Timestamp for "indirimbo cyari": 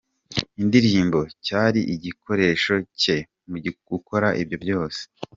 0.61-1.81